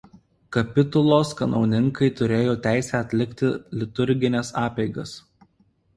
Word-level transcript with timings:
Kapitulos 0.55 1.33
kanauninkai 1.41 2.09
turėjo 2.21 2.55
teisę 2.69 2.97
atlikti 3.03 3.53
liturgines 3.83 4.55
apeigas. 4.67 5.17